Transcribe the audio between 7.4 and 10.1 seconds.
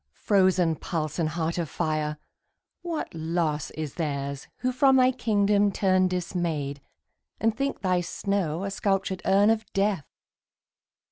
think thy snow a sculptured urn Of death!